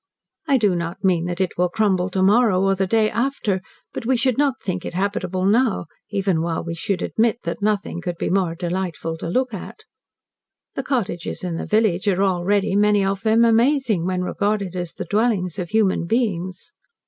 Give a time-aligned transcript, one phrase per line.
[0.47, 3.61] I do not mean that it will crumble to morrow, or the day after,
[3.93, 8.01] but we should not think it habitable now, even while we should admit that nothing
[8.01, 9.81] could be more delightful to look at.
[10.73, 15.05] The cottages in the village are already, many of them, amazing, when regarded as the
[15.05, 16.73] dwellings of human beings.